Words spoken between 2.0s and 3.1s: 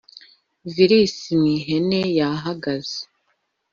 yahagaze